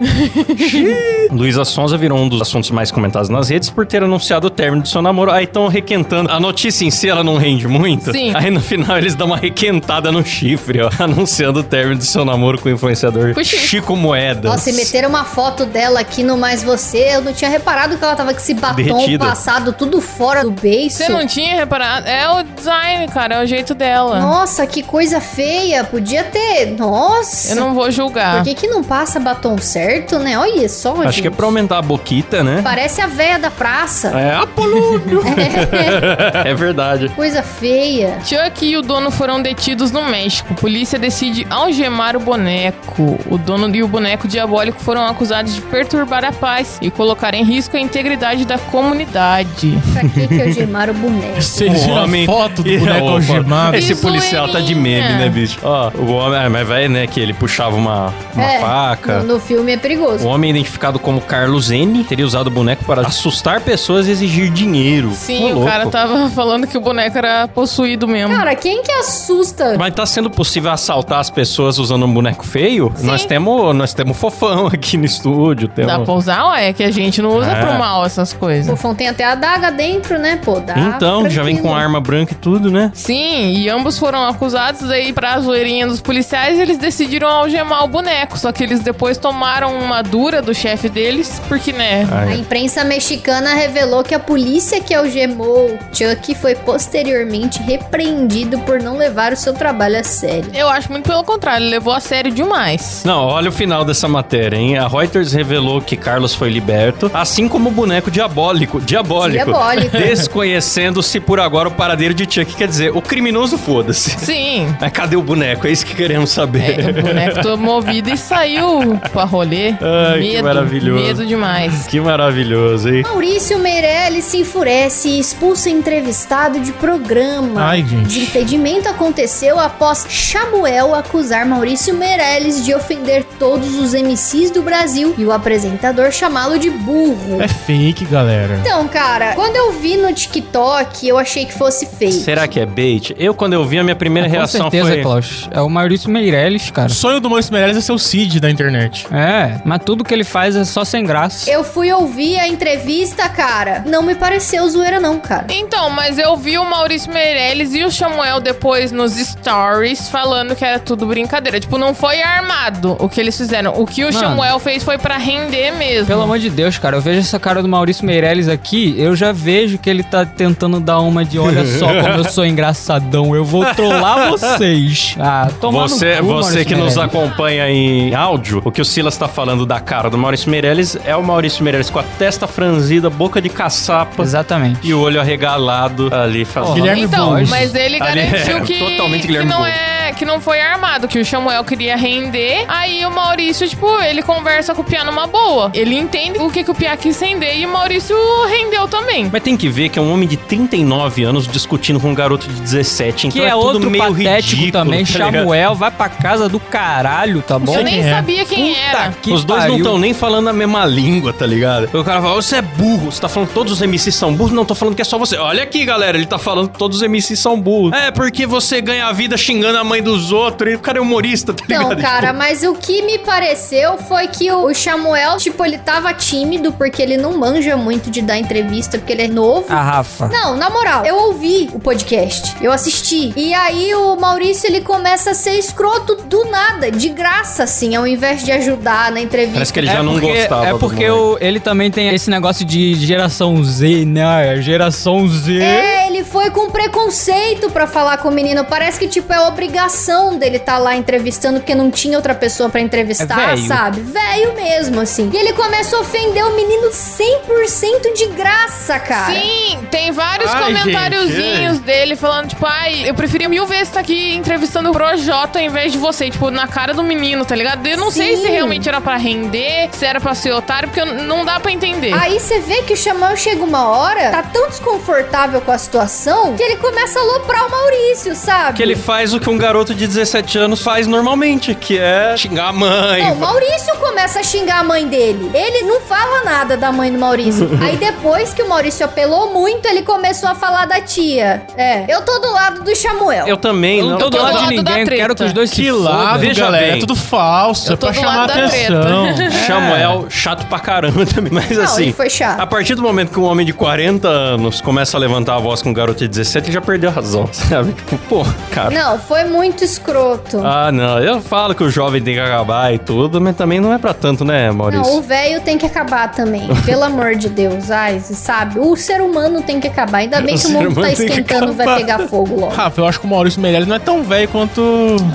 Luísa 1.31 1.65
Sonza 1.65 1.97
virou 1.97 2.17
um 2.17 2.29
dos 2.29 2.41
assuntos 2.41 2.71
mais 2.71 2.91
comentados 2.91 3.29
nas 3.29 3.49
redes 3.49 3.69
por 3.69 3.85
ter 3.85 4.03
anunciado 4.03 4.47
o 4.47 4.49
término 4.49 4.83
do 4.83 4.87
seu 4.87 5.01
namoro. 5.01 5.31
Aí 5.31 5.43
estão 5.43 5.67
requentando. 5.67 6.31
A 6.31 6.39
notícia 6.39 6.85
em 6.85 6.91
si, 6.91 7.09
ela 7.09 7.23
não 7.23 7.37
rende 7.37 7.67
muito. 7.67 8.11
Sim. 8.11 8.31
Aí 8.33 8.49
no 8.49 8.61
final 8.61 8.97
eles 8.97 9.15
dão 9.15 9.27
uma 9.27 9.37
requentada 9.37 9.64
no 9.71 10.25
chifre, 10.25 10.81
ó. 10.81 10.89
Anunciando 11.01 11.59
o 11.59 11.63
término 11.63 11.97
do 11.97 12.05
seu 12.05 12.23
namoro 12.23 12.59
com 12.59 12.69
o 12.69 12.71
influenciador 12.71 13.33
chifre. 13.33 13.45
Chico 13.45 13.95
Moedas. 13.95 14.51
Nossa, 14.51 14.69
e 14.69 14.73
meteram 14.73 15.09
uma 15.09 15.23
foto 15.23 15.65
dela 15.65 15.99
aqui 15.99 16.23
no 16.23 16.37
Mais 16.37 16.63
Você. 16.63 17.15
Eu 17.15 17.21
não 17.21 17.33
tinha 17.33 17.49
reparado 17.49 17.97
que 17.97 18.03
ela 18.03 18.15
tava 18.15 18.33
com 18.33 18.39
esse 18.39 18.53
batom 18.53 18.75
Derretida. 18.75 19.25
passado 19.25 19.73
tudo 19.73 19.99
fora 20.01 20.43
do 20.43 20.51
beiço. 20.51 20.97
Você 20.97 21.09
não 21.09 21.25
tinha 21.25 21.55
reparado? 21.55 22.07
É 22.07 22.29
o 22.29 22.43
design, 22.43 23.07
cara, 23.07 23.35
é 23.35 23.43
o 23.43 23.45
jeito 23.45 23.73
dela. 23.73 24.19
Nossa, 24.19 24.65
que 24.67 24.83
coisa 24.83 25.19
feia. 25.19 25.83
Podia 25.83 26.23
ter. 26.23 26.67
Nossa. 26.77 27.51
Eu 27.51 27.55
não 27.57 27.73
vou 27.73 27.89
julgar. 27.91 28.37
Por 28.37 28.43
que, 28.43 28.55
que 28.55 28.67
não 28.67 28.83
passa 28.83 29.19
batom 29.19 29.57
certo, 29.57 30.19
né? 30.19 30.37
Olha 30.37 30.69
só, 30.69 30.93
Acho 30.93 31.03
gente. 31.03 31.21
que 31.23 31.27
é 31.27 31.31
pra 31.31 31.45
aumentar 31.45 31.79
a 31.79 31.81
boquita, 31.81 32.43
né? 32.43 32.61
Parece 32.63 33.01
a 33.01 33.07
véia 33.07 33.39
da 33.39 33.51
praça. 33.51 34.09
É 34.09 34.35
Apolônio. 34.35 35.21
é 36.45 36.53
verdade. 36.53 37.09
Coisa 37.09 37.41
feia. 37.41 38.19
Chuck 38.23 38.65
e 38.65 38.77
o 38.77 38.81
dono 38.81 39.11
foram 39.11 39.41
detidos 39.41 39.54
no 39.91 40.03
México. 40.09 40.53
Polícia 40.55 40.97
decide 40.99 41.45
algemar 41.49 42.15
o 42.15 42.19
boneco. 42.19 43.17
O 43.29 43.37
dono 43.37 43.73
e 43.75 43.83
o 43.83 43.87
boneco 43.87 44.27
diabólico 44.27 44.79
foram 44.79 45.05
acusados 45.05 45.55
de 45.55 45.61
perturbar 45.61 46.23
a 46.23 46.31
paz 46.31 46.77
e 46.81 46.89
colocar 46.91 47.33
em 47.33 47.43
risco 47.43 47.75
a 47.75 47.79
integridade 47.79 48.45
da 48.45 48.57
comunidade. 48.57 49.77
Pra 49.93 50.01
que 50.09 50.27
que 50.27 50.41
algemar 50.41 50.89
o 50.89 50.93
boneco? 50.93 51.41
Vocês 51.41 51.71
O 51.71 51.85
viram 51.85 52.03
homem- 52.03 52.23
a 52.23 52.25
foto 52.25 52.63
do 52.63 52.77
boneco 52.79 53.05
opa. 53.05 53.11
algemado? 53.13 53.77
Esse 53.77 53.95
policial 53.95 54.47
tá 54.49 54.59
de 54.59 54.75
meme, 54.75 55.01
zoeirinha. 55.01 55.17
né, 55.19 55.29
bicho? 55.29 55.59
Ó, 55.63 55.91
o 55.97 56.11
homem. 56.13 56.39
É, 56.45 56.49
mas 56.49 56.67
vai, 56.67 56.87
né, 56.87 57.07
que 57.07 57.19
ele 57.19 57.33
puxava 57.33 57.75
uma, 57.75 58.13
uma 58.33 58.43
É, 58.43 58.59
faca. 58.59 59.19
No, 59.19 59.35
no 59.35 59.39
filme 59.39 59.71
é 59.71 59.75
O 59.75 59.79
perigoso. 59.79 60.27
homem 60.27 60.49
identificado 60.51 60.99
como 60.99 61.21
Carlos 61.21 61.71
N 61.71 62.03
teria 62.03 62.25
usado 62.25 62.47
o 62.47 62.51
boneco 62.51 62.83
para 62.85 63.01
assustar 63.07 63.61
pessoas 63.61 64.07
e 64.07 64.11
exigir 64.11 64.49
dinheiro. 64.51 65.11
Sim, 65.13 65.43
Ô, 65.43 65.47
o 65.47 65.53
louco. 65.55 65.69
cara 65.69 65.87
tava 65.87 66.29
falando 66.31 66.67
que 66.67 66.77
o 66.77 66.81
boneco 66.81 67.17
era 67.17 67.47
possuído 67.47 68.07
mesmo. 68.07 68.35
Cara, 68.35 68.55
quem 68.55 68.83
que 68.83 68.91
assusta? 68.91 69.44
Mas 69.77 69.93
tá 69.93 70.05
sendo 70.05 70.29
possível 70.29 70.71
assaltar 70.71 71.19
as 71.19 71.29
pessoas 71.29 71.77
usando 71.77 72.05
um 72.05 72.13
boneco 72.13 72.45
feio? 72.45 72.91
Sim. 72.95 73.05
Nós 73.07 73.25
temos 73.25 73.75
nós 73.75 73.93
temos 73.93 74.17
fofão 74.17 74.67
aqui 74.73 74.97
no 74.97 75.05
estúdio. 75.05 75.67
Temos... 75.67 75.91
Dá 75.91 75.99
pra 75.99 76.13
usar? 76.13 76.45
Ué, 76.51 76.69
é 76.69 76.73
que 76.73 76.83
a 76.83 76.91
gente 76.91 77.21
não 77.21 77.37
usa 77.37 77.51
É. 77.51 77.61
pro 77.61 77.73
mal 77.79 78.05
essas 78.05 78.31
O 78.31 78.35
coisas. 78.37 78.67
fofão 78.69 78.93
tem 78.95 79.07
até 79.07 79.23
a 79.25 79.35
daga 79.35 79.69
dentro, 79.71 80.17
né? 80.17 80.39
Pô, 80.43 80.59
dá. 80.59 80.75
Então, 80.77 81.29
já 81.29 81.43
vem 81.43 81.55
com 81.55 81.63
tranquilo. 81.63 81.83
arma 81.83 81.99
branca 82.01 82.33
e 82.33 82.35
tudo, 82.35 82.69
né? 82.71 82.91
Sim, 82.93 83.53
e 83.53 83.69
ambos 83.69 83.97
foram 83.97 84.25
acusados 84.25 84.89
aí 84.89 85.11
pra 85.13 85.39
zoeirinha 85.39 85.87
dos 85.87 86.01
policiais 86.01 86.59
eles 86.59 86.77
decidiram 86.77 87.27
algemar 87.27 87.83
o 87.83 87.87
boneco. 87.87 88.37
Só 88.37 88.51
que 88.51 88.63
eles 88.63 88.79
depois 88.79 89.17
tomaram 89.17 89.77
uma 89.77 90.01
dura 90.01 90.41
do 90.41 90.53
chefe 90.53 90.89
deles, 90.89 91.41
porque, 91.47 91.71
né? 91.71 92.07
A 92.11 92.19
Ai, 92.21 92.39
imprensa 92.39 92.83
mexicana 92.83 93.53
revelou 93.53 94.03
que 94.03 94.13
a 94.13 94.19
polícia 94.19 94.79
que 94.81 94.93
algemou 94.93 95.77
Chuck 95.93 96.35
foi 96.35 96.55
posteriormente 96.55 97.61
repreendido 97.63 98.59
por 98.59 98.81
não 98.81 98.97
levar 98.97 99.34
o 99.35 99.37
seu 99.37 99.53
trabalho 99.53 99.99
a 99.99 100.03
sério. 100.03 100.49
Eu 100.53 100.67
acho 100.67 100.91
muito 100.91 101.07
pelo 101.07 101.23
contrário, 101.23 101.63
ele 101.63 101.71
levou 101.71 101.93
a 101.93 101.99
sério 101.99 102.31
demais. 102.31 103.03
Não, 103.05 103.25
olha 103.25 103.49
o 103.49 103.51
final 103.51 103.85
dessa 103.85 104.07
matéria, 104.07 104.57
hein? 104.57 104.77
A 104.77 104.87
Reuters 104.87 105.33
revelou 105.33 105.81
que 105.81 105.95
Carlos 105.95 106.33
foi 106.33 106.49
liberto, 106.49 107.11
assim 107.13 107.47
como 107.47 107.69
o 107.69 107.71
boneco 107.71 108.09
diabólico. 108.09 108.79
Diabólico. 108.81 109.45
Diabólico. 109.45 109.97
Desconhecendo-se 109.97 111.19
por 111.19 111.39
agora 111.39 111.69
o 111.69 111.71
paradeiro 111.71 112.13
de 112.13 112.23
Chuck. 112.23 112.55
Quer 112.55 112.67
dizer, 112.67 112.95
o 112.95 113.01
criminoso 113.01 113.57
foda-se. 113.57 114.11
Sim. 114.11 114.73
Mas 114.79 114.91
cadê 114.91 115.15
o 115.15 115.21
boneco? 115.21 115.67
É 115.67 115.71
isso 115.71 115.85
que 115.85 115.95
queremos 115.95 116.31
saber. 116.31 116.79
É, 116.79 116.89
o 116.89 117.01
boneco 117.01 117.41
tomou 117.41 117.81
vida 117.81 118.11
e 118.11 118.17
saiu 118.17 118.99
pra 119.11 119.23
rolê. 119.23 119.75
Ai, 119.81 120.21
que 120.21 120.41
maravilhoso. 120.41 121.03
Medo 121.03 121.25
demais. 121.25 121.87
Que 121.87 121.99
maravilhoso, 121.99 122.89
hein? 122.89 123.03
Maurício 123.03 123.59
Meirelles 123.59 124.25
se 124.25 124.37
enfurece 124.37 125.09
e 125.09 125.19
expulsa 125.19 125.69
entrevistado 125.69 126.59
de 126.59 126.71
programa. 126.71 127.61
Ai, 127.61 127.85
gente. 127.85 128.07
Desentendimento 128.07 128.87
aconteceu 128.87 129.24
após 129.59 130.05
Samuel 130.09 130.93
acusar 130.93 131.45
Maurício 131.45 131.93
Meirelles 131.93 132.63
de 132.63 132.73
ofender 132.73 133.23
todos 133.39 133.75
os 133.75 133.93
MCs 133.93 134.51
do 134.51 134.61
Brasil 134.61 135.15
e 135.17 135.25
o 135.25 135.31
apresentador 135.31 136.11
chamá-lo 136.11 136.59
de 136.59 136.69
burro. 136.69 137.41
É 137.41 137.47
fake, 137.47 138.05
galera. 138.05 138.57
Então, 138.61 138.87
cara, 138.87 139.33
quando 139.33 139.55
eu 139.55 139.71
vi 139.73 139.97
no 139.97 140.13
TikTok, 140.13 141.07
eu 141.07 141.17
achei 141.17 141.45
que 141.45 141.53
fosse 141.53 141.85
fake. 141.85 142.13
Será 142.13 142.47
que 142.47 142.59
é 142.59 142.65
bait? 142.65 143.15
Eu, 143.17 143.33
quando 143.33 143.53
eu 143.53 143.65
vi, 143.65 143.79
a 143.79 143.83
minha 143.83 143.95
primeira 143.95 144.29
Com 144.29 144.35
reação 144.35 144.61
certeza, 144.69 144.91
foi... 144.91 145.01
Klaus. 145.01 145.49
É 145.51 145.61
o 145.61 145.69
Maurício 145.69 146.09
Meirelles, 146.09 146.69
cara. 146.69 146.87
O 146.87 146.93
sonho 146.93 147.19
do 147.19 147.29
Maurício 147.29 147.51
Meirelles 147.51 147.77
é 147.77 147.81
ser 147.81 147.91
o 147.91 147.99
Cid 147.99 148.39
da 148.39 148.49
internet. 148.49 149.07
É, 149.11 149.59
mas 149.65 149.81
tudo 149.83 150.03
que 150.03 150.13
ele 150.13 150.23
faz 150.23 150.55
é 150.55 150.63
só 150.63 150.85
sem 150.85 151.03
graça. 151.03 151.49
Eu 151.49 151.63
fui 151.63 151.91
ouvir 151.91 152.39
a 152.39 152.47
entrevista, 152.47 153.27
cara. 153.27 153.83
Não 153.87 154.03
me 154.03 154.13
pareceu 154.15 154.67
zoeira, 154.69 154.99
não, 154.99 155.19
cara. 155.19 155.47
Então, 155.49 155.89
mas 155.89 156.17
eu 156.17 156.35
vi 156.37 156.57
o 156.57 156.65
Maurício 156.65 157.11
Meirelles 157.11 157.73
e 157.73 157.83
o 157.83 157.91
Samuel 157.91 158.39
depois 158.39 158.91
nos 159.05 159.13
stories 159.13 160.09
falando 160.09 160.55
que 160.55 160.65
era 160.65 160.79
tudo 160.79 161.05
brincadeira. 161.05 161.59
Tipo, 161.59 161.77
não 161.77 161.93
foi 161.93 162.21
armado 162.23 162.97
o 162.99 163.07
que 163.07 163.21
eles 163.21 163.37
fizeram. 163.37 163.73
O 163.79 163.85
que 163.85 164.03
o 164.03 164.07
Mano. 164.07 164.19
Samuel 164.19 164.57
fez 164.59 164.83
foi 164.83 164.97
pra 164.97 165.17
render 165.17 165.71
mesmo. 165.71 166.07
Pelo 166.07 166.23
amor 166.23 166.39
de 166.39 166.49
Deus, 166.49 166.77
cara, 166.79 166.97
eu 166.97 167.01
vejo 167.01 167.19
essa 167.19 167.39
cara 167.39 167.61
do 167.61 167.67
Maurício 167.67 168.03
Meirelles 168.05 168.47
aqui, 168.47 168.95
eu 168.97 169.15
já 169.15 169.31
vejo 169.31 169.77
que 169.77 169.89
ele 169.89 170.01
tá 170.03 170.25
tentando 170.25 170.79
dar 170.79 170.99
uma 171.01 171.23
de 171.23 171.37
olha 171.37 171.65
só 171.77 171.87
como 171.87 172.15
eu 172.15 172.23
sou 172.25 172.45
engraçadão, 172.45 173.35
eu 173.35 173.45
vou 173.45 173.63
trollar 173.75 174.29
vocês. 174.29 175.15
Ah, 175.19 175.49
toma 175.61 175.87
Você, 175.87 176.17
cu, 176.17 176.25
você 176.25 176.65
que 176.65 176.73
nos 176.75 176.95
Meirelles. 176.95 176.97
acompanha 176.97 177.69
em 177.69 178.15
áudio, 178.15 178.61
o 178.65 178.71
que 178.71 178.81
o 178.81 178.85
Silas 178.85 179.15
tá 179.17 179.27
falando 179.27 179.65
da 179.65 179.79
cara 179.79 180.09
do 180.09 180.17
Maurício 180.17 180.49
Meirelles 180.49 180.97
é 181.05 181.15
o 181.15 181.23
Maurício 181.23 181.63
Meirelles 181.63 181.89
com 181.91 181.99
a 181.99 182.03
testa 182.17 182.47
franzida, 182.47 183.09
boca 183.09 183.39
de 183.41 183.49
caçapa 183.49 184.23
Exatamente. 184.23 184.79
e 184.83 184.93
o 184.93 184.99
olho 185.01 185.19
arregalado 185.21 186.09
ali 186.13 186.43
fazendo. 186.43 186.73
Guilherme 186.75 187.03
Então, 187.03 187.35
mas 187.47 187.75
ele 187.75 188.01
Ali 188.01 188.21
garantiu 188.23 188.57
é 188.57 188.61
que, 188.65 188.94
totalmente 188.95 189.27
que 189.27 189.27
Guilherme 189.27 189.51
é 189.51 189.94
que 190.15 190.25
não 190.25 190.39
foi 190.39 190.59
armado, 190.59 191.07
que 191.07 191.19
o 191.19 191.25
Samuel 191.25 191.63
queria 191.63 191.95
render. 191.95 192.65
Aí 192.67 193.05
o 193.05 193.11
Maurício, 193.11 193.67
tipo, 193.67 193.87
ele 194.01 194.21
conversa 194.21 194.73
com 194.73 194.81
o 194.81 194.85
Pia 194.85 195.03
numa 195.03 195.27
boa. 195.27 195.69
Ele 195.73 195.95
entende 195.95 196.39
o 196.39 196.49
que, 196.49 196.63
que 196.63 196.71
o 196.71 196.75
Pia 196.75 196.95
quis 196.97 197.19
render 197.19 197.57
e 197.57 197.65
o 197.65 197.69
Maurício 197.69 198.15
rendeu 198.47 198.87
também. 198.87 199.29
Mas 199.31 199.43
tem 199.43 199.57
que 199.57 199.67
ver 199.69 199.89
que 199.89 199.99
é 199.99 200.01
um 200.01 200.11
homem 200.13 200.27
de 200.27 200.37
39 200.37 201.23
anos 201.23 201.47
discutindo 201.47 201.99
com 201.99 202.09
um 202.09 202.15
garoto 202.15 202.47
de 202.47 202.61
17. 202.61 203.27
Então 203.27 203.41
Que 203.41 203.45
é, 203.45 203.51
tudo 203.51 203.65
outro 203.65 203.91
meio 203.91 204.03
patético 204.03 204.61
ridículo, 204.61 204.71
também, 204.83 205.05
tá? 205.05 205.11
Samuel, 205.11 205.75
vai 205.75 205.91
pra 205.91 206.09
casa 206.09 206.47
do 206.47 206.59
caralho, 206.59 207.41
tá 207.41 207.59
bom? 207.59 207.75
Eu 207.75 207.83
nem 207.83 207.95
quem 207.95 208.07
é. 208.07 208.13
sabia 208.13 208.45
quem 208.45 208.73
Puta 208.73 208.79
era. 208.79 209.11
que 209.21 209.31
Os 209.31 209.43
dois 209.43 209.61
não 209.63 209.69
pariu. 209.69 209.83
estão 209.83 209.97
nem 209.97 210.13
falando 210.13 210.47
a 210.49 210.53
mesma 210.53 210.85
língua, 210.85 211.33
tá 211.33 211.45
ligado? 211.45 211.89
O 211.97 212.03
cara 212.03 212.21
fala, 212.21 212.35
você 212.35 212.57
é 212.57 212.61
burro, 212.61 213.11
você 213.11 213.21
tá 213.21 213.29
falando 213.29 213.49
que 213.49 213.55
todos 213.55 213.73
os 213.73 213.81
MCs 213.81 214.15
são 214.15 214.33
burros? 214.33 214.53
Não, 214.53 214.65
tô 214.65 214.75
falando 214.75 214.95
que 214.95 215.01
é 215.01 215.05
só 215.05 215.17
você. 215.17 215.37
Olha 215.37 215.63
aqui, 215.63 215.85
galera, 215.85 216.17
ele 216.17 216.25
tá 216.25 216.37
falando 216.37 216.69
que 216.69 216.77
todos 216.77 217.01
os 217.01 217.07
MCs 217.07 217.39
são 217.39 217.59
burros. 217.59 217.93
É, 217.93 218.11
porque 218.11 218.45
você 218.45 218.81
ganha 218.81 219.07
a 219.07 219.11
vida 219.11 219.37
xingando 219.37 219.77
a 219.77 219.83
mãe 219.83 220.01
dos 220.05 220.31
outros. 220.31 220.71
E 220.71 220.75
o 220.75 220.79
cara 220.79 220.99
é 220.99 221.01
humorista, 221.01 221.53
tá 221.53 221.65
ligado? 221.67 221.89
Não, 221.89 221.97
cara, 221.97 222.27
Tipo, 222.27 222.37
mas 222.37 222.63
o 222.63 222.73
que 222.75 223.01
me 223.01 223.19
pareceu 223.19 223.97
foi 223.97 224.27
que 224.27 224.51
o 224.51 224.73
Samuel, 224.73 225.37
tipo, 225.37 225.65
ele 225.65 225.77
tava 225.77 226.13
tímido 226.13 226.71
porque 226.71 227.01
ele 227.01 227.17
não 227.17 227.37
manja 227.37 227.75
muito 227.75 228.09
de 228.09 228.21
dar 228.21 228.37
entrevista, 228.37 228.97
porque 228.97 229.11
ele 229.11 229.23
é 229.23 229.27
novo. 229.27 229.65
A 229.69 229.81
Rafa. 229.81 230.27
Não, 230.27 230.55
na 230.55 230.69
moral, 230.69 231.05
eu 231.05 231.17
ouvi 231.17 231.69
o 231.73 231.79
podcast, 231.79 232.55
eu 232.61 232.71
assisti. 232.71 233.33
E 233.35 233.53
aí 233.53 233.93
o 233.95 234.15
Maurício 234.15 234.67
ele 234.67 234.81
começa 234.81 235.31
a 235.31 235.33
ser 235.33 235.57
escroto 235.57 236.15
do 236.15 236.45
nada, 236.45 236.91
de 236.91 237.09
graça, 237.09 237.63
assim, 237.63 237.95
ao 237.95 238.05
invés 238.05 238.43
de 238.43 238.51
ajudar 238.51 239.11
na 239.11 239.19
entrevista. 239.19 239.55
Parece 239.55 239.73
que 239.73 239.79
ele 239.79 239.87
já 239.87 239.99
é 239.99 240.03
não 240.03 240.13
porque, 240.13 240.33
gostava. 240.33 240.65
É 240.67 240.73
porque 240.77 241.05
ele 241.39 241.59
também 241.59 241.89
tem 241.89 242.09
esse 242.13 242.29
negócio 242.29 242.63
de 242.65 242.95
geração 242.95 243.63
Z, 243.63 244.05
né? 244.05 244.61
Geração 244.61 245.27
Z. 245.27 245.61
É, 245.61 246.07
ele 246.07 246.23
foi 246.23 246.49
com 246.49 246.69
preconceito 246.69 247.69
pra 247.71 247.87
falar 247.87 248.17
com 248.17 248.29
o 248.29 248.31
menino. 248.31 248.63
Parece 248.65 248.99
que, 248.99 249.07
tipo, 249.07 249.31
é 249.33 249.41
obrigação 249.47 249.94
dele 250.37 250.57
estar 250.57 250.77
lá 250.77 250.95
entrevistando, 250.95 251.59
porque 251.59 251.73
não 251.73 251.89
tinha 251.89 252.17
outra 252.17 252.35
pessoa 252.35 252.69
pra 252.69 252.81
entrevistar, 252.81 253.53
É 253.53 253.57
sabe? 253.57 254.01
Velho 254.01 254.53
mesmo, 254.53 254.99
assim. 255.01 255.29
E 255.33 255.37
ele 255.37 255.53
começa 255.53 255.95
a 255.95 255.99
ofender 255.99 256.45
o 256.45 256.55
menino 256.55 256.89
100% 256.89 258.13
de 258.15 258.27
graça, 258.27 258.99
cara. 258.99 259.33
Sim, 259.33 259.79
tem 259.89 260.11
vários 260.11 260.51
Ai, 260.51 260.63
comentáriozinhos 260.63 261.79
dele 261.79 262.15
falando, 262.15 262.49
tipo, 262.49 262.65
ai, 262.65 263.09
eu 263.09 263.13
preferia 263.13 263.47
mil 263.49 263.65
vezes 263.65 263.87
estar 263.87 264.01
aqui 264.01 264.35
entrevistando 264.35 264.89
o 264.89 264.93
Projota 264.93 265.59
ao 265.59 265.65
invés 265.65 265.91
de 265.91 265.97
você, 265.97 266.29
tipo, 266.29 266.49
na 266.49 266.67
cara 266.67 266.93
do 266.93 267.03
menino, 267.03 267.45
tá 267.45 267.55
ligado? 267.55 267.85
Eu 267.85 267.97
não 267.97 268.11
sei 268.11 268.35
Sim. 268.35 268.43
se 268.43 268.47
realmente 268.49 268.87
era 268.87 269.01
pra 269.01 269.17
render, 269.17 269.89
se 269.91 270.05
era 270.05 270.19
pra 270.19 270.35
ser 270.35 270.51
otário, 270.53 270.89
porque 270.89 271.03
não 271.05 271.45
dá 271.45 271.59
pra 271.59 271.71
entender. 271.71 272.13
Aí 272.13 272.39
você 272.39 272.59
vê 272.59 272.81
que 272.83 272.93
o 272.93 272.97
Xamã 272.97 273.35
chega 273.35 273.63
uma 273.63 273.87
hora, 273.89 274.31
tá 274.31 274.43
tão 274.43 274.67
desconfortável 274.67 275.61
com 275.61 275.71
a 275.71 275.77
situação, 275.77 276.55
que 276.55 276.63
ele 276.63 276.77
começa 276.77 277.19
a 277.19 277.21
aloprar 277.21 277.65
o 277.67 277.71
Maurício, 277.71 278.35
sabe? 278.35 278.77
Que 278.77 278.83
ele 278.83 278.95
faz 278.95 279.33
o 279.33 279.39
que 279.39 279.49
um 279.49 279.57
garoto 279.57 279.84
de 279.93 280.07
17 280.07 280.57
anos 280.57 280.81
faz 280.81 281.05
normalmente, 281.07 281.75
que 281.75 281.97
é 281.97 282.35
xingar 282.37 282.69
a 282.69 282.73
mãe. 282.73 283.23
Não, 283.23 283.33
o 283.33 283.39
Maurício 283.39 283.95
começa 283.97 284.39
a 284.39 284.43
xingar 284.43 284.79
a 284.79 284.83
mãe 284.83 285.07
dele. 285.07 285.51
Ele 285.53 285.83
não 285.85 286.01
fala 286.01 286.43
nada 286.43 286.75
da 286.77 286.91
mãe 286.91 287.11
do 287.11 287.17
Maurício. 287.19 287.69
Aí 287.81 287.97
depois 287.97 288.53
que 288.53 288.61
o 288.61 288.69
Maurício 288.69 289.05
apelou 289.05 289.53
muito, 289.53 289.85
ele 289.87 290.01
começou 290.01 290.49
a 290.49 290.55
falar 290.55 290.85
da 290.85 291.01
tia. 291.01 291.63
É, 291.77 292.05
eu 292.13 292.21
tô 292.21 292.39
do 292.39 292.51
lado 292.51 292.83
do 292.83 292.95
Samuel. 292.95 293.47
Eu 293.47 293.57
também, 293.57 293.99
Eu 293.99 294.05
não. 294.05 294.11
não 294.13 294.17
tô 294.19 294.29
do 294.29 294.37
lado 294.41 294.59
do 294.63 294.67
de 294.69 294.75
ninguém, 294.77 295.05
quero 295.05 295.35
que 295.35 295.43
os 295.43 295.53
dois 295.53 295.69
Que 295.69 295.83
se 295.83 295.91
lado, 295.91 296.17
fodam. 296.25 296.39
Veja 296.39 296.61
galera. 296.65 296.85
bem. 296.87 296.95
É 296.95 296.99
tudo 296.99 297.15
falso. 297.15 297.89
Eu 297.89 297.93
É 297.93 297.97
tô 297.97 298.07
pra 298.07 298.15
do 298.15 298.19
chamar 298.21 298.49
atenção. 298.49 299.35
Samuel, 299.67 300.25
chato 300.29 300.65
pra 300.67 300.79
caramba 300.79 301.25
também. 301.27 301.51
Mas 301.51 301.69
Não, 301.69 301.83
assim, 301.83 302.03
ele 302.03 302.13
foi 302.13 302.29
chato. 302.29 302.59
a 302.59 302.67
partir 302.67 302.95
do 302.95 303.01
momento 303.01 303.31
que 303.31 303.39
um 303.39 303.43
homem 303.43 303.65
de 303.65 303.73
40 303.73 304.27
anos 304.27 304.81
começa 304.81 305.17
a 305.17 305.19
levantar 305.19 305.55
a 305.55 305.59
voz 305.59 305.81
com 305.81 305.89
um 305.89 305.93
garoto 305.93 306.19
de 306.19 306.27
17, 306.27 306.67
ele 306.67 306.73
já 306.73 306.81
perdeu 306.81 307.09
a 307.09 307.13
razão, 307.13 307.49
sabe? 307.51 307.93
Tipo, 307.93 308.17
pô, 308.29 308.45
cara. 308.71 308.91
Não, 308.91 309.19
foi 309.19 309.43
muito 309.45 309.74
escroto. 309.83 310.61
Ah, 310.63 310.91
não. 310.91 311.19
Eu 311.19 311.41
falo 311.41 311.73
que 311.75 311.83
o 311.83 311.89
jovem 311.89 312.21
tem 312.21 312.33
que 312.35 312.39
acabar 312.39 312.93
e 312.93 312.97
tudo, 312.99 313.39
mas 313.41 313.55
também 313.55 313.79
não 313.79 313.93
é 313.93 313.97
pra 313.97 314.13
tanto, 314.13 314.43
né, 314.45 314.71
Maurício? 314.71 315.03
Não, 315.03 315.17
o 315.17 315.21
velho 315.21 315.61
tem 315.61 315.77
que 315.77 315.85
acabar 315.85 316.31
também. 316.31 316.67
Pelo 316.85 317.03
amor 317.03 317.35
de 317.35 317.49
Deus. 317.49 317.91
Ai, 317.91 318.19
sabe? 318.19 318.79
O 318.79 318.95
ser 318.95 319.21
humano 319.21 319.61
tem 319.61 319.79
que 319.79 319.87
acabar. 319.87 320.19
Ainda 320.19 320.41
bem 320.41 320.55
O 320.55 320.59
que 320.59 320.65
o 320.65 320.67
ser 320.67 320.73
mundo 320.73 320.83
tá 320.83 320.89
humano 320.91 321.07
tem 321.07 321.15
que 321.15 321.31
esquentando, 321.33 321.73
vai 321.73 321.85
acabar. 321.85 321.97
pegar 321.99 322.19
fogo 322.27 322.59
logo. 322.59 322.73
Rafa, 322.73 323.01
eu 323.01 323.07
acho 323.07 323.19
que 323.19 323.25
o 323.25 323.29
Maurício 323.29 323.61
Meirelles 323.61 323.87
não 323.87 323.95
é 323.95 323.99
tão 323.99 324.23
velho 324.23 324.47
quanto. 324.49 324.81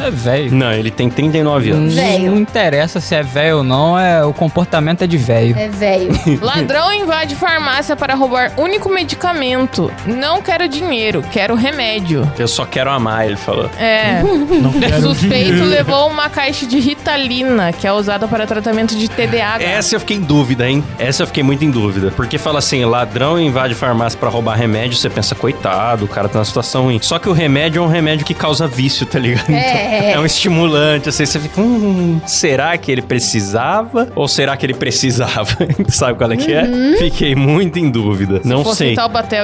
É 0.04 0.10
velho. 0.10 0.52
Não, 0.52 0.72
ele 0.72 0.90
tem 0.90 1.10
39 1.10 1.70
anos. 1.70 1.94
Velho. 1.94 2.30
Não 2.32 2.38
interessa 2.38 3.00
se 3.00 3.14
é 3.14 3.22
velho 3.22 3.58
ou 3.58 3.64
não, 3.64 3.98
é, 3.98 4.24
o 4.24 4.32
comportamento 4.32 5.02
é 5.02 5.06
de 5.06 5.16
velho. 5.16 5.56
É 5.58 5.68
velho. 5.68 6.10
Ladrão 6.40 6.92
invade 6.92 7.34
farmácia 7.34 7.96
para 7.96 8.14
roubar 8.14 8.52
único 8.56 8.88
medicamento. 8.88 9.90
Não 10.06 10.40
quero 10.42 10.68
dinheiro, 10.68 11.22
quero 11.30 11.54
remédio. 11.54 12.30
Eu 12.38 12.48
só 12.48 12.64
quero 12.64 12.90
amar, 12.90 13.26
ele 13.26 13.36
falou. 13.36 13.70
É. 13.78 14.20
Não 14.34 14.72
quero 14.80 15.02
Suspeito 15.02 15.44
dinheiro. 15.52 15.64
levou 15.64 16.08
uma 16.08 16.28
caixa 16.28 16.66
de 16.66 16.78
Ritalina, 16.78 17.72
que 17.72 17.86
é 17.86 17.92
usada 17.92 18.26
para 18.28 18.46
tratamento 18.46 18.96
de 18.96 19.08
TDAH. 19.08 19.62
Essa 19.62 19.96
eu 19.96 20.00
fiquei 20.00 20.16
em 20.16 20.20
dúvida, 20.20 20.68
hein? 20.68 20.84
Essa 20.98 21.22
eu 21.22 21.26
fiquei 21.26 21.42
muito 21.42 21.64
em 21.64 21.70
dúvida. 21.70 22.12
Porque 22.14 22.38
fala 22.38 22.58
assim, 22.58 22.84
ladrão 22.84 23.40
invade 23.40 23.74
farmácia 23.74 24.18
pra 24.18 24.28
roubar 24.28 24.56
remédio, 24.56 24.96
você 24.96 25.10
pensa, 25.10 25.34
coitado, 25.34 26.04
o 26.04 26.08
cara 26.08 26.28
tá 26.28 26.38
numa 26.38 26.44
situação 26.44 26.84
ruim. 26.84 26.98
Só 27.02 27.18
que 27.18 27.28
o 27.28 27.32
remédio 27.32 27.80
é 27.80 27.86
um 27.86 27.88
remédio 27.88 28.24
que 28.24 28.34
causa 28.34 28.66
vício, 28.66 29.06
tá 29.06 29.18
ligado? 29.18 29.50
É. 29.50 30.12
é 30.12 30.18
um 30.18 30.26
estimulante, 30.26 31.08
assim, 31.08 31.26
você 31.26 31.38
fica, 31.38 31.60
hum, 31.60 32.20
será 32.26 32.76
que 32.76 32.90
ele 32.90 33.02
precisava? 33.02 34.08
Ou 34.14 34.28
será 34.28 34.56
que 34.56 34.66
ele 34.66 34.74
precisava? 34.74 35.56
Sabe 35.88 36.18
qual 36.18 36.30
é 36.32 36.36
que 36.36 36.52
é? 36.52 36.66
Fiquei 36.98 37.34
muito 37.34 37.78
em 37.78 37.90
dúvida. 37.90 38.40
Não 38.44 38.58
Se 38.58 38.64
fosse 38.64 38.78
sei. 38.78 38.94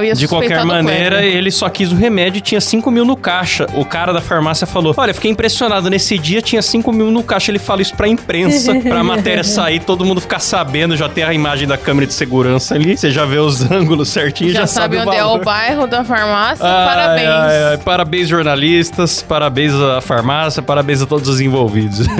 Ia 0.07 0.15
De 0.15 0.29
qualquer 0.29 0.65
maneira, 0.65 1.25
ele 1.25 1.51
só 1.51 1.69
quis 1.69 1.93
o 1.93 1.95
remédio 1.95 2.39
e 2.39 2.41
tinha 2.41 2.61
5 2.61 2.91
mil 2.91 3.05
no 3.05 3.17
caixa. 3.17 3.67
O 3.75 3.85
cara 3.85 4.13
da 4.13 4.21
farmácia 4.21 4.66
falou: 4.67 4.95
Olha, 4.97 5.15
fiquei 5.15 5.31
impressionado. 5.31 5.89
Nesse 5.89 6.19
dia 6.19 6.43
tinha 6.43 6.61
5 6.63 6.93
mil 6.93 7.11
no 7.11 7.23
caixa. 7.23 7.51
Ele 7.51 7.59
fala 7.59 7.83
isso 7.83 7.95
pra 7.95 8.09
imprensa, 8.09 8.75
pra 8.81 9.03
matéria 9.03 9.45
sair, 9.45 9.81
todo 9.81 10.05
mundo 10.05 10.21
ficar 10.21 10.39
sabendo. 10.41 10.97
Já 10.97 11.09
tem 11.09 11.25
a 11.25 11.33
imagem 11.33 11.67
da 11.67 11.77
câmera 11.79 12.07
de 12.07 12.15
segurança 12.15 12.75
ali. 12.75 12.97
Você 12.97 13.11
já 13.11 13.25
vê 13.25 13.39
os 13.39 13.63
ângulos 13.71 14.09
certinho, 14.09 14.53
já, 14.53 14.61
Já, 14.61 14.67
sabe 14.67 14.97
o 14.97 15.03
onde 15.03 15.17
é 15.17 15.25
o 15.25 15.39
bairro 15.39 15.87
da 15.87 16.05
farmácia. 16.05 16.65
Ai, 16.67 16.87
Parabéns. 16.87 17.29
ai, 17.29 17.65
ai. 17.71 17.79
Parabéns, 17.79 18.29
jornalistas. 18.29 19.23
Parabéns 19.23 19.73
à 19.75 20.01
farmácia. 20.01 20.63
Parabéns 20.63 21.03
a 21.03 21.07
todos 21.07 21.29
os 21.29 21.41
envolvidos. 21.41 22.07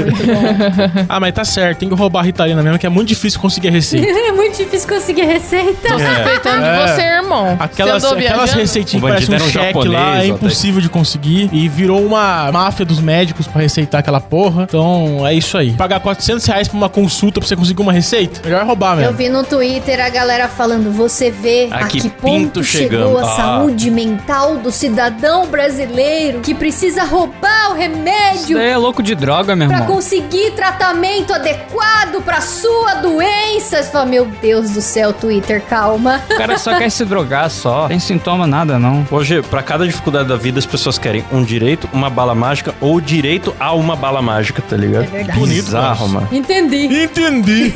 Ah, 1.09 1.21
mas 1.21 1.33
tá 1.35 1.45
certo, 1.45 1.79
tem 1.79 1.89
que 1.89 1.95
roubar 1.95 2.21
a 2.21 2.23
Ritalina 2.23 2.63
mesmo, 2.63 2.79
que 2.79 2.87
é 2.87 2.89
muito 2.89 3.09
difícil 3.09 3.39
conseguir 3.41 3.69
a 3.69 3.71
receita. 3.71 4.07
É 4.07 4.33
muito 4.33 4.57
difícil 4.57 4.89
conseguir 4.89 5.23
receita. 5.25 5.89
Tô 5.89 5.99
suspeitando 5.99 6.65
É. 6.65 6.87
de 6.87 6.93
você, 6.93 7.03
irmão. 7.03 7.57
Aquelas, 7.59 8.05
aquelas 8.05 8.53
receitinhas 8.53 9.03
que 9.05 9.11
parecem 9.11 9.35
um 9.35 9.45
um 9.45 9.51
cheque 9.51 9.89
lá, 9.89 10.23
é 10.23 10.27
impossível 10.29 10.81
de 10.81 10.89
conseguir. 10.89 11.49
E 11.53 11.69
virou 11.69 12.05
uma 12.05 12.36
máfia 12.53 12.85
dos 12.85 13.01
médicos 13.01 13.47
pra 13.47 13.61
receitar 13.63 13.99
aquela 14.01 14.21
porra. 14.21 14.63
Então, 14.65 15.27
é 15.27 15.35
isso 15.35 15.57
aí. 15.57 15.73
Pagar 15.73 16.01
400 16.01 16.45
reais 16.47 16.69
pra 16.69 16.77
uma 16.77 16.89
consulta 16.89 17.41
pra 17.41 17.49
você 17.49 17.57
conseguir 17.57 17.83
uma 17.83 17.93
receita, 17.93 18.41
melhor 18.45 18.61
é 18.63 18.65
roubar 18.65 18.93
Eu 18.93 18.97
mesmo. 19.13 19.17
vi 19.17 19.29
no 19.29 19.43
Twitter 19.45 20.01
a 20.05 20.09
galera 20.09 20.49
falando: 20.49 20.91
você 20.93 21.31
vê 21.31 21.69
A 21.71 21.79
a 21.79 21.85
que 21.89 22.01
que 22.01 22.09
pinto 22.09 22.21
ponto 22.21 22.65
chegamos." 22.65 23.07
chegou 23.07 23.19
a 23.19 23.33
Ah. 23.33 23.37
saúde 23.37 23.91
mental 23.91 24.57
do 24.59 24.71
cidadão 24.71 25.47
brasileiro 25.47 26.41
que 26.41 26.55
precisa 26.55 27.05
roubar 27.05 27.71
o 27.71 27.73
Isso 27.73 27.75
remédio 27.77 28.57
daí 28.59 28.71
é 28.71 28.77
louco 28.77 29.03
de 29.03 29.15
droga, 29.15 29.55
meu 29.57 29.69
pra 29.69 29.79
irmão. 29.79 29.95
conseguir 29.95 30.51
tratamento 30.53 31.33
adequado 31.33 32.23
pra 32.25 32.41
sua 32.41 32.95
doença. 32.97 33.83
Você 33.83 33.91
fala, 33.91 34.07
meu 34.07 34.27
Deus 34.41 34.71
do 34.71 34.81
céu, 34.81 35.13
Twitter, 35.13 35.63
calma. 35.63 36.21
O 36.31 36.37
cara 36.37 36.59
só 36.59 36.77
quer 36.79 36.91
se 36.91 37.05
drogar 37.05 37.51
só. 37.51 37.89
Tem 37.89 37.99
sintoma 37.99 38.47
nada, 38.47 38.79
não. 38.79 39.07
Hoje, 39.11 39.43
pra 39.43 39.63
cada 39.63 39.87
dificuldade 39.87 40.29
da 40.29 40.37
vida, 40.37 40.59
as 40.59 40.67
pessoas 40.67 40.99
querem 40.99 41.25
um 41.33 41.43
direito, 41.43 41.89
uma 41.93 42.09
bala 42.27 42.35
mágica 42.35 42.75
ou 42.81 43.01
direito 43.01 43.55
a 43.61 43.73
uma 43.73 43.95
bala 43.95 44.21
mágica, 44.21 44.61
tá 44.61 44.77
ligado? 44.77 45.05
É 45.05 45.07
verdade. 45.07 45.39
Bizarro, 45.39 46.09
mano. 46.09 46.29
Entendi. 46.33 47.05
Entendi. 47.05 47.73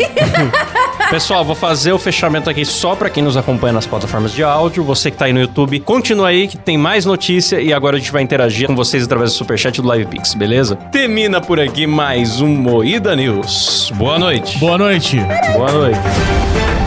Pessoal, 1.09 1.45
vou 1.45 1.55
fazer 1.55 1.93
o 1.93 1.99
fechamento 1.99 2.51
aqui 2.51 2.65
só 2.65 2.97
pra 2.97 3.09
quem 3.09 3.23
nos 3.23 3.37
acompanha 3.37 3.73
nas 3.73 3.87
plataformas 3.87 4.33
de 4.33 4.43
áudio. 4.43 4.83
Você 4.85 5.11
que 5.11 5.17
tá 5.17 5.27
aí 5.27 5.33
no 5.33 5.41
YouTube, 5.41 5.79
continua 5.81 6.29
aí 6.29 6.49
que 6.49 6.57
tem 6.57 6.77
mais 6.77 7.05
notícia 7.05 7.61
e 7.61 7.73
agora 7.73 7.97
a 7.97 7.99
gente 7.99 8.11
vai 8.11 8.23
interagir 8.23 8.67
com 8.67 8.75
vocês 8.75 9.05
através 9.05 9.31
do 9.31 9.37
Superchat 9.37 9.81
do 9.81 9.87
Live 9.87 10.07
Pix, 10.07 10.35
beleza? 10.35 10.77
Termina 10.91 11.41
por 11.41 11.61
aqui 11.61 11.87
mais 11.87 12.41
um 12.41 12.49
Moída 12.49 13.15
News. 13.15 13.93
Boa 13.95 14.19
noite. 14.19 14.59
Boa 14.59 14.79
noite. 14.79 15.17
Boa 15.55 15.71
noite. 15.71 16.80